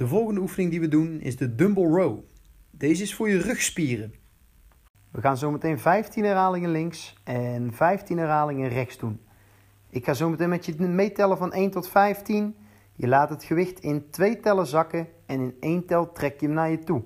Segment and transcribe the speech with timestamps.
[0.00, 2.18] De volgende oefening die we doen is de dumbbell row.
[2.70, 4.14] Deze is voor je rugspieren.
[5.10, 9.20] We gaan zo meteen 15 herhalingen links en 15 herhalingen rechts doen.
[9.90, 12.56] Ik ga zo meteen met je meetellen van 1 tot 15.
[12.92, 16.54] Je laat het gewicht in twee tellen zakken en in één tel trek je hem
[16.54, 17.02] naar je toe.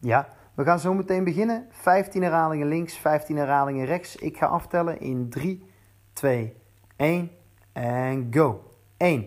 [0.00, 1.66] Ja, we gaan zo meteen beginnen.
[1.70, 4.16] 15 herhalingen links, 15 herhalingen rechts.
[4.16, 5.64] Ik ga aftellen in 3,
[6.12, 6.56] 2,
[6.96, 7.30] 1
[7.72, 8.70] en go.
[8.96, 9.26] 1,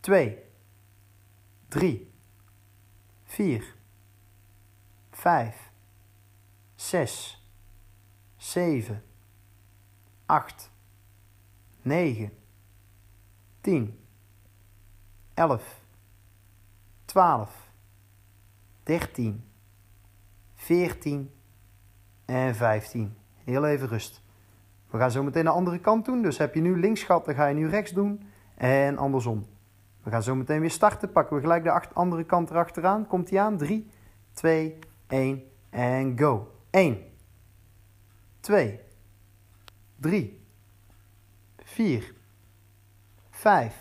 [0.00, 0.43] 2,
[1.74, 2.10] 3,
[3.24, 3.74] 4,
[5.10, 5.70] 5,
[6.74, 7.48] 6,
[8.36, 9.02] 7,
[10.26, 10.70] 8,
[11.82, 12.30] 9,
[13.60, 13.98] 10,
[15.34, 15.62] 11,
[17.04, 17.50] 12,
[18.82, 19.44] 13,
[20.54, 21.30] 14
[22.24, 23.16] en 15.
[23.44, 24.22] Heel even rust.
[24.90, 26.22] We gaan zo meteen de andere kant doen.
[26.22, 28.28] Dus heb je nu links gehad, dan ga je nu rechts doen.
[28.54, 29.46] En andersom.
[30.04, 31.12] We gaan zo meteen weer starten.
[31.12, 33.06] Pakken we gelijk de acht, andere kant erachteraan.
[33.06, 33.56] Komt hij aan?
[33.56, 33.90] 3,
[34.32, 36.52] 2, 1 en go.
[36.70, 37.04] 1,
[38.40, 38.80] 2,
[39.96, 40.40] 3,
[41.64, 42.14] 4,
[43.30, 43.76] 5,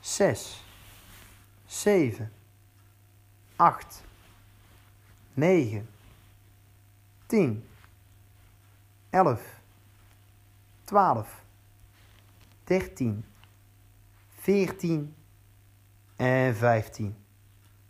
[0.00, 0.64] 6,
[1.66, 2.32] 7,
[3.56, 4.02] 8,
[5.34, 5.88] 9,
[7.26, 7.68] 10,
[9.10, 9.60] 11,
[10.84, 11.42] 12,
[12.64, 13.24] 13,
[14.44, 15.14] 14
[16.16, 17.16] en 15.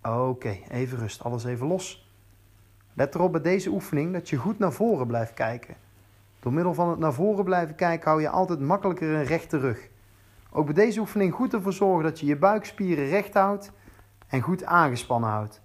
[0.03, 2.11] Oké, even rust, alles even los.
[2.93, 5.75] Let erop bij deze oefening dat je goed naar voren blijft kijken.
[6.41, 9.89] Door middel van het naar voren blijven kijken hou je altijd makkelijker een rechte rug.
[10.51, 13.73] Ook bij deze oefening goed ervoor zorgen dat je je buikspieren recht houdt
[14.27, 15.61] en goed aangespannen houdt.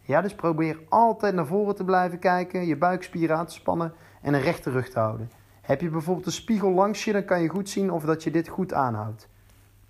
[0.00, 4.34] Ja, dus probeer altijd naar voren te blijven kijken, je buikspieren aan te spannen en
[4.34, 5.30] een rechte rug te houden.
[5.60, 8.30] Heb je bijvoorbeeld een spiegel langs je, dan kan je goed zien of dat je
[8.30, 9.28] dit goed aanhoudt.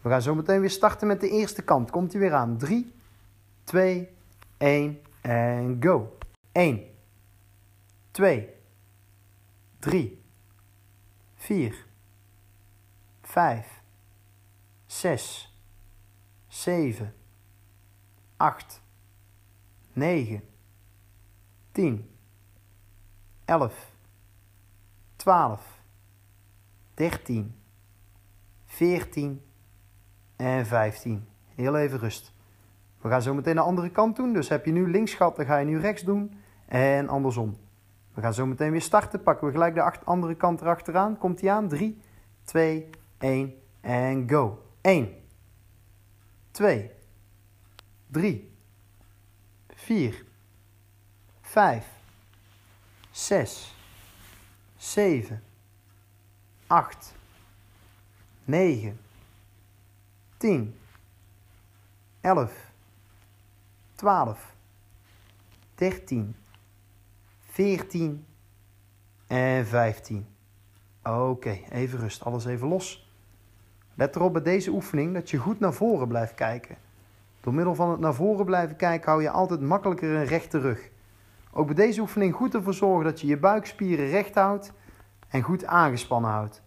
[0.07, 1.91] We gaan zo meteen weer starten met de eerste kant.
[1.91, 2.59] Komt hij weer aan.
[2.59, 2.93] 3,
[3.65, 4.09] 2,
[4.57, 6.19] 1 en go.
[6.53, 6.85] 1,
[8.11, 8.49] 2,
[9.79, 10.23] 3,
[11.35, 11.87] 4,
[13.23, 13.83] 5,
[14.87, 15.57] 6,
[16.49, 17.15] 7,
[18.37, 18.83] 8,
[19.93, 20.43] 9,
[21.73, 22.11] 10,
[23.45, 23.93] 11,
[25.17, 25.81] 12,
[26.95, 27.55] 13,
[28.67, 29.46] 14
[30.37, 31.27] en 15.
[31.55, 32.33] Heel even rust.
[33.01, 34.33] We gaan zo meteen de andere kant doen.
[34.33, 36.41] Dus heb je nu links gehad, dan ga je nu rechts doen.
[36.67, 37.57] En andersom.
[38.15, 39.23] We gaan zo meteen weer starten.
[39.23, 41.19] Pakken we gelijk de andere kant erachteraan.
[41.19, 41.69] Komt hij aan?
[41.69, 42.01] 3,
[42.45, 44.63] 2, 1 en go.
[44.81, 45.15] 1,
[46.51, 46.91] 2,
[48.07, 48.53] 3,
[49.75, 50.25] 4,
[51.41, 51.87] 5,
[53.11, 53.77] 6,
[54.77, 55.43] 7,
[56.67, 57.15] 8,
[58.45, 58.99] 9,
[60.37, 60.75] 10,
[62.21, 62.53] 11,
[63.95, 64.55] 12,
[65.75, 66.37] 13,
[67.51, 68.25] 14
[69.27, 70.27] en 15.
[71.03, 73.11] Oké, even rust, alles even los.
[73.95, 76.77] Let erop bij deze oefening dat je goed naar voren blijft kijken.
[77.41, 80.91] Door middel van het naar voren blijven kijken hou je altijd makkelijker een rechte rug.
[81.53, 84.73] Ook bij deze oefening goed ervoor zorgen dat je je buikspieren recht houdt
[85.29, 86.63] en goed aangespannen houdt.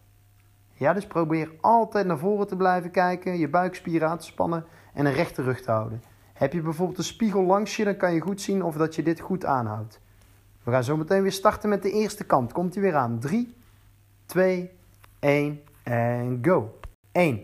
[0.80, 5.06] Ja, dus probeer altijd naar voren te blijven kijken, je buikspieren aan te spannen en
[5.06, 6.04] een rechte rug te houden.
[6.34, 9.04] Heb je bijvoorbeeld een spiegel langs je, dan kan je goed zien of dat je
[9.04, 10.00] dit goed aanhoudt.
[10.64, 12.52] We gaan zo meteen weer starten met de eerste kant.
[12.52, 13.20] Komt hij weer aan.
[13.20, 13.56] 3,
[14.26, 14.72] 2,
[15.20, 16.80] 1 en go.
[17.12, 17.44] 1,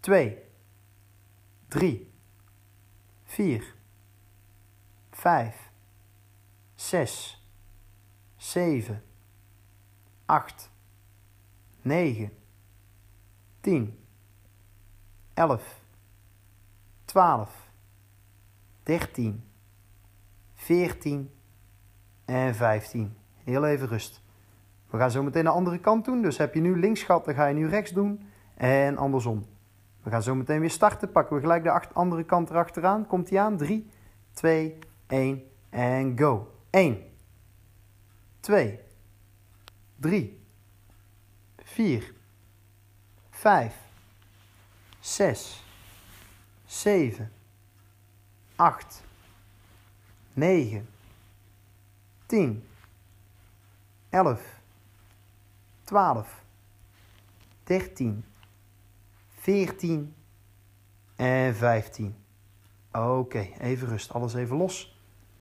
[0.00, 0.38] 2,
[1.68, 2.12] 3,
[3.24, 3.74] 4,
[5.10, 5.70] 5,
[6.74, 7.46] 6,
[8.36, 9.02] 7,
[10.24, 10.70] 8,
[11.88, 12.30] 9,
[13.60, 13.98] 10,
[15.34, 15.80] 11,
[17.04, 17.70] 12,
[18.82, 19.44] 13,
[20.54, 21.30] 14
[22.24, 23.16] en 15.
[23.44, 24.22] Heel even rust.
[24.90, 26.22] We gaan zo meteen de andere kant doen.
[26.22, 28.20] Dus heb je nu links gehad, dan ga je nu rechts doen.
[28.54, 29.46] En andersom.
[30.02, 31.12] We gaan zo meteen weer starten.
[31.12, 33.06] Pakken we gelijk de andere kant erachteraan.
[33.06, 33.56] Komt hij aan.
[33.56, 33.90] 3,
[34.32, 36.52] 2, 1 en go.
[36.70, 37.02] 1,
[38.40, 38.78] 2,
[39.96, 40.40] 3,
[41.74, 42.12] 4,
[43.30, 43.72] 5,
[45.00, 45.64] 6,
[46.66, 47.32] 7,
[48.56, 49.02] 8,
[50.34, 50.86] 9,
[52.26, 52.62] 10,
[54.10, 54.42] 11,
[55.84, 56.26] 12,
[57.64, 58.24] 13,
[59.40, 60.14] 14
[61.16, 62.14] en 15.
[62.92, 64.97] Oké, even rust, alles even los.